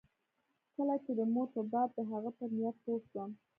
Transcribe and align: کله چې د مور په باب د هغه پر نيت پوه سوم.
کله 0.75 0.95
چې 1.03 1.11
د 1.19 1.21
مور 1.33 1.47
په 1.55 1.61
باب 1.71 1.89
د 1.97 1.99
هغه 2.11 2.29
پر 2.37 2.49
نيت 2.57 2.75
پوه 2.83 2.99
سوم. 3.09 3.29